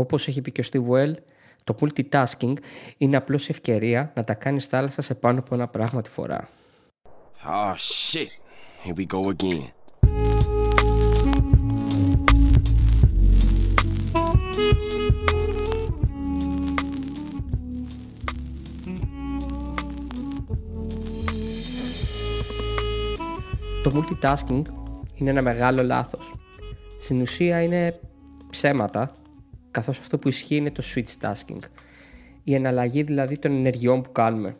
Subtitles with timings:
[0.00, 1.14] Όπως έχει πει και ο Steve Well,
[1.64, 2.54] το multitasking
[2.98, 6.48] είναι απλώς ευκαιρία να τα κάνεις θάλασσα σε πάνω από ένα πράγμα τη φορά.
[7.46, 8.28] Oh shit.
[8.84, 9.64] Here we go again.
[23.82, 24.62] Το multitasking
[25.14, 26.34] είναι ένα μεγάλο λάθος.
[27.00, 28.00] Στην ουσία είναι
[28.50, 29.12] ψέματα,
[29.70, 31.58] καθώς αυτό που ισχύει είναι το switch tasking.
[32.44, 34.56] Η εναλλαγή δηλαδή των ενεργειών που κάνουμε.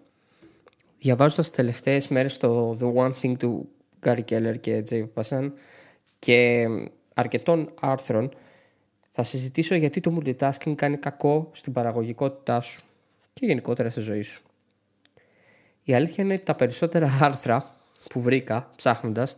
[0.98, 3.68] Διαβάζοντας τις τελευταίες μέρες το The One Thing του
[4.04, 5.50] Gary Keller και Jay Passan
[6.18, 6.66] και
[7.14, 8.32] αρκετών άρθρων
[9.10, 12.82] θα συζητήσω γιατί το multitasking κάνει κακό στην παραγωγικότητά σου
[13.32, 14.42] και γενικότερα στη ζωή σου.
[15.82, 17.74] Η αλήθεια είναι ότι τα περισσότερα άρθρα
[18.10, 19.36] που βρήκα ψάχνοντας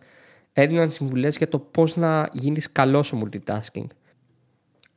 [0.52, 3.86] έδιναν συμβουλές για το πώς να γίνεις καλός στο multitasking.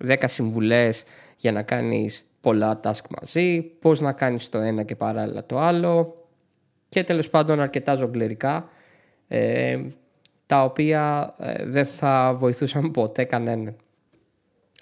[0.08, 1.04] 10 συμβουλές
[1.38, 6.14] για να κάνεις πολλά task μαζί, πώς να κάνεις το ένα και παράλληλα το άλλο
[6.90, 8.70] και τέλος πάντων αρκετά ζογκλερικά
[9.28, 9.80] ε,
[10.46, 13.76] τα οποία ε, δεν θα βοηθούσαν ποτέ κανέναν.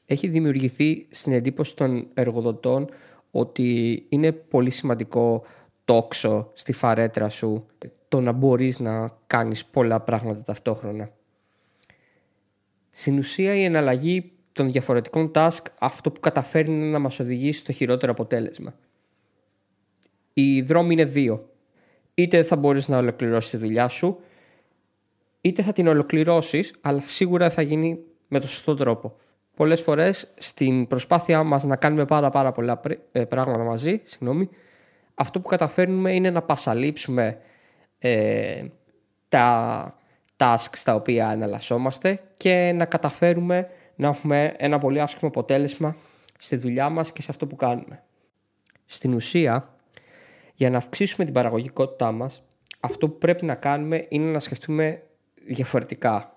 [0.05, 2.89] Έχει δημιουργηθεί στην εντύπωση των εργοδοτών
[3.31, 5.43] ότι είναι πολύ σημαντικό
[5.85, 7.65] τόξο στη φαρέτρα σου
[8.07, 11.11] το να μπορείς να κάνεις πολλά πράγματα ταυτόχρονα.
[12.89, 17.71] Στην ουσία η εναλλαγή των διαφορετικών task αυτό που καταφέρει είναι να μας οδηγήσει στο
[17.71, 18.73] χειρότερο αποτέλεσμα.
[20.33, 21.49] Οι δρόμοι είναι δύο.
[22.13, 24.19] Είτε θα μπορείς να ολοκληρώσεις τη δουλειά σου,
[25.41, 29.15] είτε θα την ολοκληρώσεις, αλλά σίγουρα θα γίνει με το σωστό τρόπο.
[29.55, 32.79] Πολλές φορές στην προσπάθειά μας να κάνουμε πάρα πάρα πολλά
[33.11, 34.49] ε, πράγματα μαζί, συγγνώμη,
[35.13, 37.37] αυτό που καταφέρνουμε είναι να πασαλείψουμε
[37.99, 38.63] ε,
[39.29, 39.97] τα
[40.37, 45.95] tasks τα οποία εναλλασσόμαστε και να καταφέρουμε να έχουμε ένα πολύ άσχημο αποτέλεσμα
[46.39, 48.03] στη δουλειά μας και σε αυτό που κάνουμε.
[48.85, 49.75] Στην ουσία,
[50.53, 52.43] για να αυξήσουμε την παραγωγικότητά μας,
[52.79, 55.01] αυτό που πρέπει να κάνουμε είναι να σκεφτούμε
[55.45, 56.35] διαφορετικά.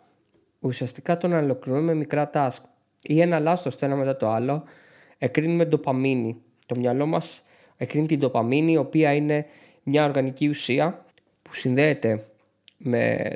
[0.60, 2.58] Ουσιαστικά το να ολοκληρώνουμε μικρά task
[3.02, 4.62] ή ένα λάστο το ένα μετά το άλλο,
[5.18, 6.36] εκρίνουμε ντοπαμίνη.
[6.66, 7.42] Το μυαλό μας
[7.76, 9.46] εκρίνει την ντοπαμίνη, η οποία είναι
[9.82, 11.04] μια οργανική ουσία
[11.42, 12.24] που συνδέεται
[12.76, 13.30] με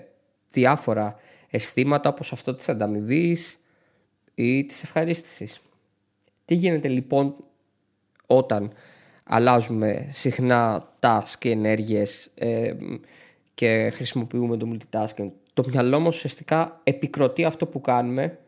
[0.52, 1.16] διάφορα
[1.50, 3.59] αισθήματα όπως αυτό της ανταμοιβής
[4.42, 5.60] ή της ευχαρίστησης.
[6.44, 7.34] Τι γίνεται λοιπόν
[8.26, 8.72] όταν
[9.24, 12.74] αλλάζουμε συχνά task και ενέργειες ε,
[13.54, 18.38] και χρησιμοποιούμε το multitasking; Το μυαλό μας ουσιαστικά επικροτεί αυτό που κάνουμε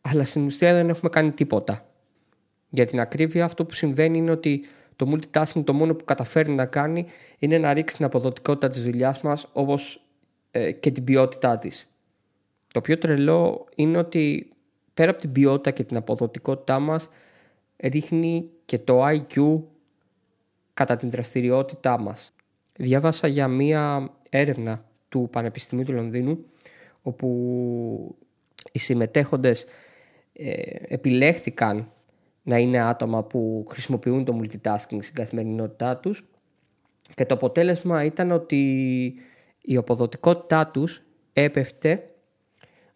[0.00, 1.84] αλλά στην ουσία δεν έχουμε κάνει τίποτα.
[2.70, 4.64] Για την ακρίβεια αυτό που συμβαίνει είναι ότι
[4.96, 7.06] το multitasking το μόνο που καταφέρει να κάνει
[7.38, 10.06] είναι να ρίξει την αποδοτικότητα της δουλειάς μας όπως
[10.50, 11.88] ε, και την ποιότητά της.
[12.72, 14.52] Το πιο τρελό είναι ότι
[15.00, 17.08] πέρα από την ποιότητα και την αποδοτικότητά μας
[17.76, 19.60] ρίχνει και το IQ
[20.74, 22.32] κατά την δραστηριότητά μας.
[22.76, 26.44] Διάβασα για μία έρευνα του Πανεπιστημίου του Λονδίνου
[27.02, 28.16] όπου
[28.72, 29.66] οι συμμετέχοντες
[30.32, 31.92] ε, επιλέχθηκαν
[32.42, 36.28] να είναι άτομα που χρησιμοποιούν το multitasking στην καθημερινότητά τους
[37.14, 38.62] και το αποτέλεσμα ήταν ότι
[39.60, 41.02] η αποδοτικότητά τους
[41.32, 42.10] έπεφτε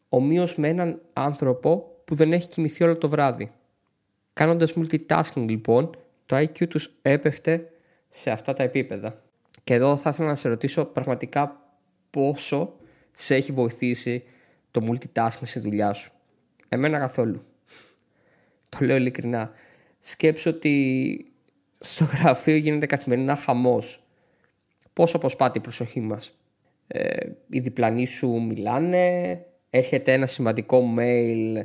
[0.09, 3.51] ομοίως με έναν άνθρωπο που δεν έχει κοιμηθεί όλο το βράδυ.
[4.33, 7.71] Κάνοντας multitasking λοιπόν, το IQ τους έπεφτε
[8.09, 9.23] σε αυτά τα επίπεδα.
[9.65, 11.61] Και εδώ θα ήθελα να σε ρωτήσω πραγματικά
[12.11, 12.73] πόσο
[13.11, 14.25] σε έχει βοηθήσει
[14.71, 16.13] το multitasking στη δουλειά σου.
[16.69, 17.43] Εμένα καθόλου.
[18.69, 19.53] Το λέω ειλικρινά.
[20.01, 21.27] Σκέψω ότι
[21.79, 24.03] στο γραφείο γίνεται καθημερινά χαμός.
[24.93, 26.39] Πόσο αποσπάται η προσοχή μας.
[26.87, 29.39] Ε, οι διπλανοί σου μιλάνε,
[29.71, 31.65] έρχεται ένα σημαντικό mail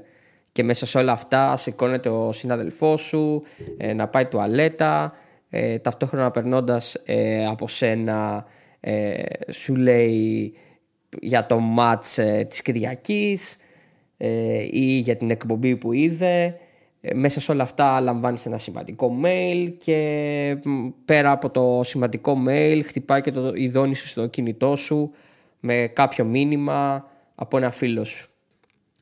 [0.52, 3.44] και μέσα σε όλα αυτά σηκώνεται ο συνάδελφός σου
[3.78, 5.14] ε, να πάει τουαλέτα,
[5.50, 8.46] ε, ταυτόχρονα περνώντας ε, από σένα
[8.80, 10.54] ε, σου λέει
[11.22, 13.58] για το μάτς ε, της Κυριακής
[14.72, 16.58] ή για την εκπομπή που είδε
[17.02, 20.58] ε, μέσα σε όλα αυτά λαμβάνεις ένα σημαντικό mail και
[21.06, 25.12] πέρα από το σημαντικό mail χτυπάει και το ειδώνει σου στο κινητό σου
[25.60, 28.30] με κάποιο μήνυμα από ένα φίλο σου.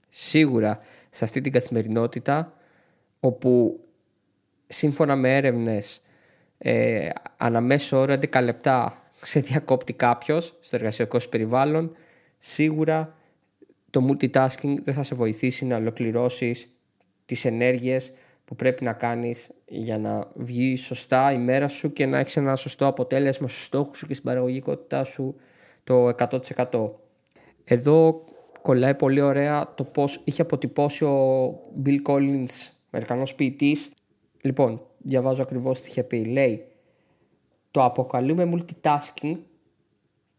[0.09, 0.79] Σίγουρα
[1.09, 2.53] σε αυτή την καθημερινότητα
[3.19, 3.79] όπου
[4.67, 6.01] σύμφωνα με έρευνες
[6.57, 11.95] ε, αναμέσω ώρα 11 λεπτά σε διακόπτει κάποιος στο εργασιακό σου περιβάλλον
[12.37, 13.15] σίγουρα
[13.89, 16.67] το multitasking δεν θα σε βοηθήσει να ολοκληρώσεις
[17.25, 18.11] τις ενέργειες
[18.45, 22.55] που πρέπει να κάνεις για να βγει σωστά η μέρα σου και να έχεις ένα
[22.55, 25.35] σωστό αποτέλεσμα στους στόχους σου και στην παραγωγικότητά σου
[25.83, 26.89] το 100%.
[27.63, 28.23] Εδώ
[28.67, 31.49] κολλάει πολύ ωραία το πώς είχε αποτυπώσει ο
[31.85, 33.91] Bill Collins Αμερικανός ποιητής.
[34.41, 36.25] Λοιπόν, διαβάζω ακριβώς τι είχε πει.
[36.25, 36.65] Λέει,
[37.71, 39.37] το αποκαλούμε multitasking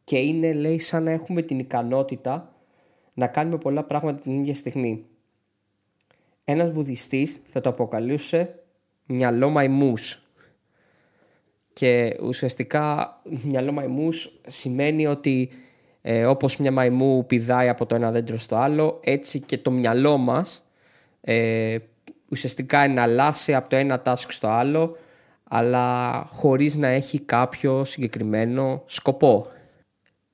[0.05, 2.55] και είναι λέει σαν να έχουμε την ικανότητα
[3.15, 5.07] να κάνουμε πολλά πράγματα την ίδια στιγμή.
[6.45, 8.63] Ένας βουδιστής θα το αποκαλούσε
[9.07, 10.23] μυαλό μαϊμούς.
[11.73, 13.13] Και ουσιαστικά
[13.45, 15.51] μυαλό μαϊμούς σημαίνει ότι
[16.03, 20.17] ε, όπως μια μαϊμού πηδάει από το ένα δέντρο στο άλλο, έτσι και το μυαλό
[20.17, 20.65] μας
[21.21, 21.79] ε,
[22.29, 24.97] ουσιαστικά εναλλάσσει από το ένα task στο άλλο,
[25.45, 29.47] αλλά χωρίς να έχει κάποιο συγκεκριμένο σκοπό.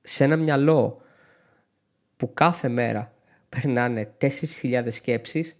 [0.01, 1.01] Σε ένα μυαλό
[2.17, 3.13] που κάθε μέρα
[3.49, 5.57] περνάνε 4.000 σκέψεις,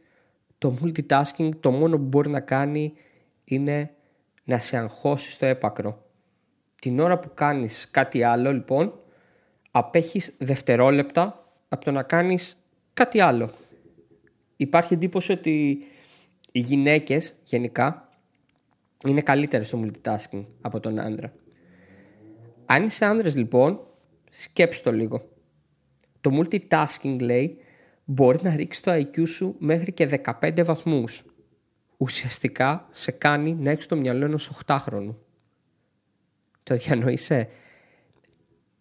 [0.57, 2.93] το multitasking το μόνο που μπορεί να κάνει
[3.43, 3.91] είναι
[4.43, 6.03] να σε αγχώσει στο έπακρο.
[6.81, 8.99] Την ώρα που κάνεις κάτι άλλο λοιπόν,
[9.77, 13.49] απέχεις δευτερόλεπτα από το να κάνεις κάτι άλλο.
[14.55, 15.83] Υπάρχει εντύπωση ότι
[16.51, 18.09] οι γυναίκες γενικά
[19.07, 21.33] είναι καλύτερες στο multitasking από τον άντρα.
[22.65, 23.79] Αν είσαι άνδρας λοιπόν,
[24.29, 25.29] σκέψου το λίγο.
[26.21, 27.57] Το multitasking λέει
[28.05, 31.23] μπορεί να ρίξει το IQ σου μέχρι και 15 βαθμούς.
[31.97, 35.15] Ουσιαστικά σε κάνει να έχεις το μυαλό ενός 8χρονου.
[36.63, 37.49] Το διανοείσαι;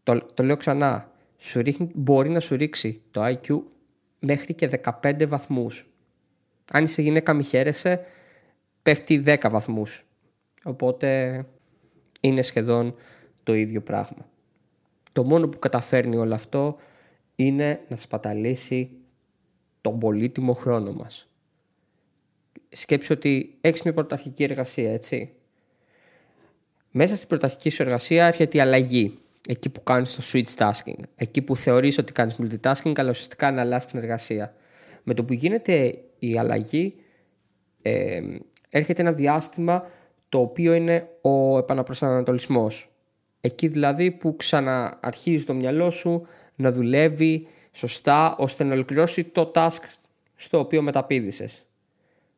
[0.04, 1.10] Το, το λέω ξανά.
[1.38, 3.60] Σου ρίχνει, μπορεί να σου ρίξει το IQ
[4.18, 5.88] μέχρι και 15 βαθμούς.
[6.72, 8.06] Αν είσαι γυναίκα μη χαίρεσαι,
[8.82, 10.04] πέφτει 10 βαθμούς.
[10.64, 11.40] Οπότε
[12.20, 12.94] είναι σχεδόν
[13.42, 14.28] το ίδιο πράγμα.
[15.12, 16.76] Το μόνο που καταφέρνει όλο αυτό
[17.36, 18.90] είναι να σπαταλήσει
[19.80, 21.28] τον πολύτιμο χρόνο μας.
[22.68, 25.32] Σκέψου ότι έχεις μια πρωταρχική εργασία, έτσι.
[26.90, 29.18] Μέσα στην πρωταρχική σου εργασία έρχεται η αλλαγή.
[29.48, 31.02] Εκεί που κάνεις το switch tasking.
[31.16, 34.54] Εκεί που θεωρείς ότι κάνεις multitasking, αλλά ουσιαστικά αναλάς την εργασία.
[35.02, 36.94] Με το που γίνεται η αλλαγή,
[37.82, 38.20] ε,
[38.68, 39.86] έρχεται ένα διάστημα
[40.28, 42.88] το οποίο είναι ο επαναπροσανατολισμός.
[43.40, 49.82] Εκεί δηλαδή που ξανααρχίζει το μυαλό σου να δουλεύει σωστά ώστε να ολοκληρώσει το task
[50.34, 51.62] στο οποίο μεταπίδησες.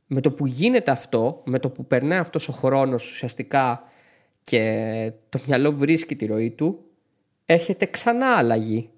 [0.06, 3.82] Με το που γίνεται αυτό, με το που περνάει αυτός ο χρόνος ουσιαστικά
[4.42, 6.85] και το μυαλό βρίσκει τη ροή του,
[7.46, 8.90] έρχεται ξανά αλλαγή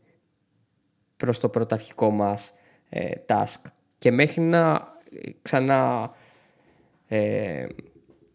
[1.17, 2.53] προς το πρωταρχικό μας
[2.89, 3.71] ε, task.
[3.99, 6.11] Και μέχρι να ε, ξανά
[7.09, 7.67] ε,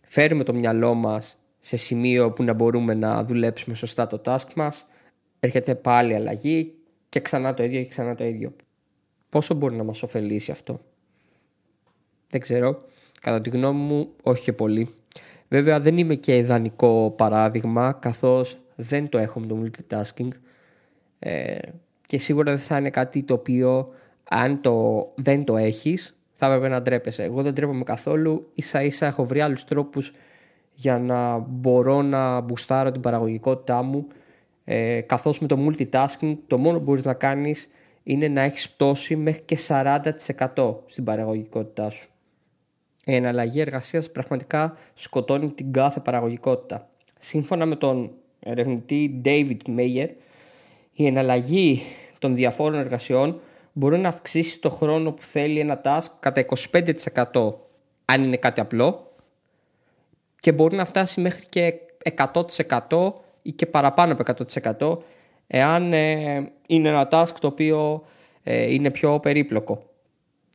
[0.02, 4.86] φέρουμε το μυαλό μας σε σημείο που να μπορούμε να δουλέψουμε σωστά το task μας,
[5.40, 6.74] έρχεται πάλι αλλαγή
[7.10, 8.56] και ξανά το ίδιο και ξανά το ίδιο.
[9.30, 10.80] Πόσο μπορεί να μας ωφελήσει αυτό;
[12.30, 12.86] Δεν ξέρω.
[13.22, 14.96] Κατά τη γνώμη μου όχι και πολύ.
[15.48, 20.30] Βέβαια δεν είμαι και ιδανικό παράδειγμα καθώς δεν το έχω με το multitasking
[21.20, 21.58] ε,
[22.06, 23.94] και σίγουρα δεν θα είναι κάτι το οποίο
[24.30, 27.24] αν το, δεν το έχεις θα έπρεπε να ντρέπεσαι.
[27.24, 28.52] Εγώ δεν ντρέπομαι καθόλου.
[28.54, 30.14] Ίσα ίσα έχω βρει άλλους τρόπους
[30.74, 34.08] για να μπορώ να μπουστάρω την παραγωγικότητά μου
[34.64, 37.70] ε, καθώς με το multitasking το μόνο που μπορείς να κάνεις
[38.04, 42.10] είναι να έχεις πτώση μέχρι και 40% στην παραγωγικότητά σου.
[43.06, 46.90] Η εναλλαγή εργασίας πραγματικά σκοτώνει την κάθε παραγωγικότητα.
[47.20, 48.12] Σύμφωνα με τον
[48.44, 50.10] ερευνητή David Mayer,
[50.94, 51.82] η εναλλαγή
[52.20, 53.40] των διαφόρων εργασιών
[53.74, 56.46] μπορεί να αυξήσει το χρόνο που θέλει ένα task κατά
[57.34, 57.54] 25%
[58.06, 59.12] αν είναι κάτι απλό
[60.40, 61.74] και μπορεί να φτάσει μέχρι και
[62.90, 64.46] 100% ή και παραπάνω από
[64.80, 64.98] 100%
[65.48, 68.04] εάν ε, είναι ένα task το οποίο
[68.44, 69.84] ε, είναι πιο περίπλοκο.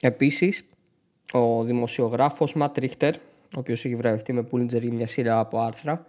[0.00, 0.64] Επίσης,
[1.32, 3.12] ο δημοσιογράφος Matt Richter,
[3.56, 6.06] ο οποίος έχει βραβευτεί με Pulitzer για μια σειρά από άρθρα,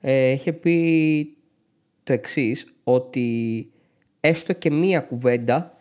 [0.00, 1.36] ε, είχε πει
[2.02, 3.70] το εξής ότι
[4.20, 5.74] έστω και μία κουβέντα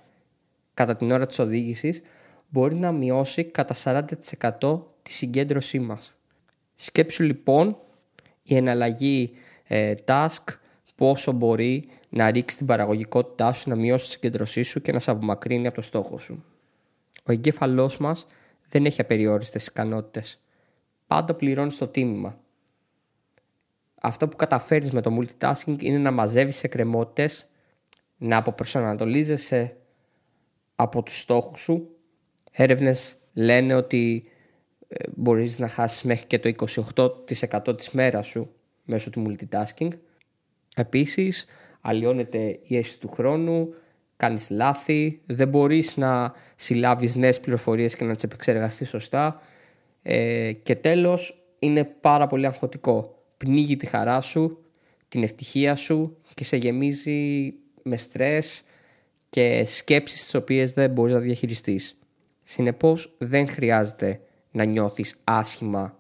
[0.74, 2.02] κατά την ώρα της οδήγησης
[2.50, 3.76] μπορεί να μειώσει κατά
[4.60, 6.14] 40% τη συγκέντρωσή μας.
[6.76, 7.78] Σκέψου λοιπόν
[8.44, 9.32] η εναλλαγή
[9.68, 10.44] ε, task
[10.96, 15.12] πόσο μπορεί να ρίξει την παραγωγικότητά σου, να μειώσει τη συγκέντρωσή σου και να σε
[15.12, 16.44] απομακρύνει από το στόχο σου.
[17.24, 18.28] Ο εγκέφαλός μας
[18.70, 20.40] δεν έχει απεριόριστες ικανότητες.
[21.08, 22.40] Πάντα πληρώνει το τίμημα.
[24.02, 27.48] Αυτό που καταφέρνεις με το multitasking είναι να μαζεύεις εκκρεμότητες,
[28.18, 29.78] να αποπροσανατολίζεσαι
[30.76, 31.90] από τους στόχους σου.
[32.52, 34.24] Έρευνες λένε ότι
[34.88, 36.54] ε, μπορείς να χάσεις μέχρι και το
[36.96, 38.54] 28% της μέρας σου
[38.86, 39.90] μέσω του multitasking.
[40.76, 41.46] Επίσης,
[41.82, 43.74] αλλοιώνεται η αίσθηση του χρόνου,
[44.18, 49.42] κάνεις λάθη, δεν μπορείς να συλλάβεις νέες πληροφορίες και να τις επεξεργαστείς σωστά
[50.02, 53.19] ε, και τέλος είναι πάρα πολύ αγχωτικό.
[53.40, 54.58] Πνίγει τη χαρά σου,
[55.08, 57.54] την ευτυχία σου και σε γεμίζει
[57.84, 58.64] με στρες
[59.30, 62.00] και σκέψεις τις οποίες δεν μπορείς να διαχειριστείς.
[62.44, 66.00] Συνεπώς δεν χρειάζεται να νιώθεις άσχημα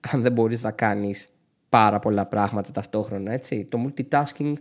[0.00, 1.28] αν δεν μπορείς να κάνεις
[1.68, 3.64] πάρα πολλά πράγματα ταυτόχρονα, έτσι.
[3.64, 4.52] Το multitasking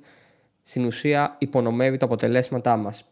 [0.63, 3.05] στην ουσία υπονομεύει τα αποτελέσματά μας.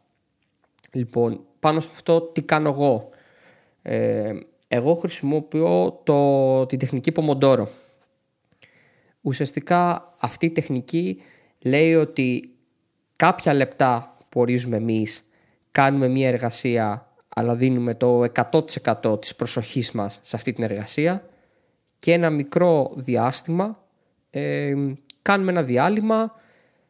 [0.91, 3.09] Λοιπόν, πάνω σε αυτό τι κάνω εγώ;
[3.81, 4.33] Ε,
[4.67, 7.65] εγώ χρησιμοποιώ το, την τεχνική Pomodoro.
[9.21, 11.21] Ουσιαστικά αυτή η τεχνική
[11.59, 12.55] λέει ότι
[13.15, 15.27] κάποια λεπτά που ορίζουμε εμείς
[15.71, 21.29] κάνουμε μια εργασία αλλά δίνουμε το 100% της προσοχής μας σε αυτή την εργασία
[21.99, 23.83] και ένα μικρό διάστημα
[24.29, 24.73] ε,
[25.21, 26.31] κάνουμε ένα διάλειμμα,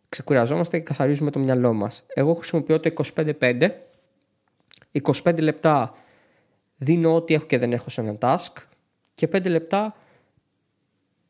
[0.09, 2.03] ξεκουραζόμαστε και καθαρίζουμε το μυαλό μας.
[2.13, 3.69] Εγώ χρησιμοποιώ το 25-5.
[5.23, 5.93] 25 λεπτά
[6.77, 8.53] δίνω ό,τι έχω και δεν έχω σε ένα task
[9.13, 9.95] και 5 λεπτά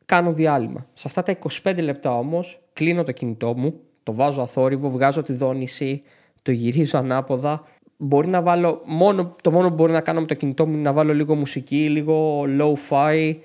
[0.10, 0.86] κάνω διάλειμμα.
[0.94, 5.34] Σε αυτά τα 25 λεπτά όμως κλείνω το κινητό μου, το βάζω αθόρυβο, βγάζω τη
[5.34, 6.02] δόνηση,
[6.42, 7.64] το γυρίζω ανάποδα.
[7.98, 10.82] Μπορεί να βάλω, μόνο, το μόνο που μπορεί να κάνω με το κινητό μου είναι
[10.82, 13.36] να βάλω λίγο μουσική, λίγο low-fi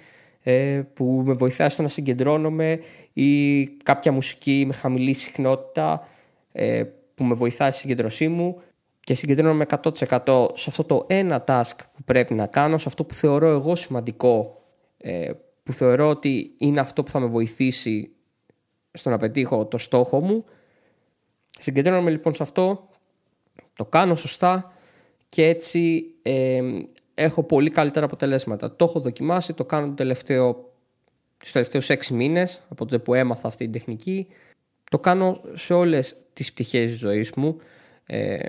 [0.43, 2.81] ε, που με βοηθάει στο να συγκεντρώνομαι
[3.13, 6.09] ή κάποια μουσική με χαμηλή συχνότητα
[6.53, 8.61] ε, που με βοηθάει στη συγκεντρωσή μου
[9.01, 13.15] και συγκεντρώνομαι 100% σε αυτό το ένα task που πρέπει να κάνω, σε αυτό που
[13.15, 14.63] θεωρώ εγώ σημαντικό,
[14.99, 15.31] ε,
[15.65, 18.11] που θεωρώ ότι είναι αυτό που θα με βοηθήσει
[18.93, 20.45] στο να πετύχω το στόχο μου.
[21.59, 22.89] Συγκεντρώνομαι λοιπόν σε αυτό,
[23.77, 24.73] το κάνω σωστά
[25.29, 26.63] και έτσι ε,
[27.15, 28.77] έχω πολύ καλύτερα αποτελέσματα.
[28.77, 30.73] Το έχω δοκιμάσει, το κάνω το τελευταίο,
[31.39, 34.27] τους τελευταίους έξι μήνες από τότε που έμαθα αυτή την τεχνική.
[34.91, 37.57] Το κάνω σε όλες τις πτυχές της ζωής μου
[38.07, 38.49] ε,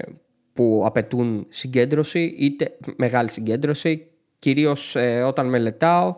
[0.54, 4.08] που απαιτούν συγκέντρωση, είτε μεγάλη συγκέντρωση,
[4.40, 6.16] κυρίως ε, όταν μελετάω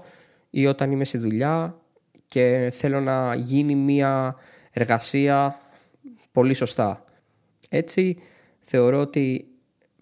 [0.57, 1.75] ή όταν είμαι στη δουλειά
[2.27, 4.35] και θέλω να γίνει μια
[4.71, 5.59] εργασία
[6.31, 7.03] πολύ σωστά.
[7.69, 8.17] Έτσι
[8.59, 9.47] θεωρώ ότι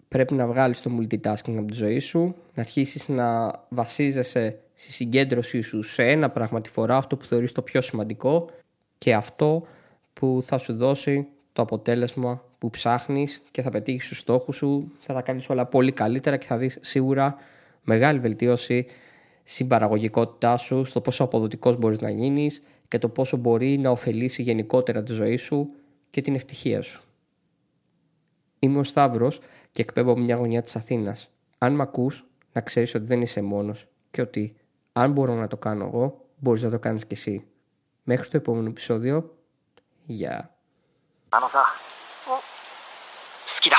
[0.08, 5.60] πρέπει να βγάλεις το multitasking από τη ζωή σου, να αρχίσεις να βασίζεσαι στη συγκέντρωσή
[5.60, 8.50] σου σε ένα πράγμα τη φορά, αυτό που θεωρείς το πιο σημαντικό
[8.98, 9.66] και αυτό
[10.12, 15.14] που θα σου δώσει το αποτέλεσμα που ψάχνεις και θα πετύχεις τους στόχους σου, θα
[15.14, 17.36] τα κάνεις όλα πολύ καλύτερα και θα δεις σίγουρα
[17.82, 18.86] μεγάλη βελτίωση
[19.45, 24.41] στην παραγωγικότητά σου, στο πόσο αποδοτικός μπορείς να γίνεις και το πόσο μπορεί να ωφελήσει
[24.41, 25.69] γενικότερα τη ζωή σου
[26.09, 27.03] και την ευτυχία σου.
[28.59, 29.39] Είμαι ο Σταύρος
[29.71, 31.29] και εκπέμπω μια γωνιά της Αθήνας.
[31.57, 34.55] Αν με ακούς, να ξέρεις ότι δεν είσαι μόνος και ότι
[34.93, 37.45] αν μπορώ να το κάνω εγώ, μπορείς να το κάνεις κι εσύ.
[38.03, 39.37] Μέχρι το επόμενο επεισόδιο,
[40.05, 40.55] γεια.
[41.33, 41.63] あのさ、
[42.25, 42.41] 好
[43.61, 43.77] きだ。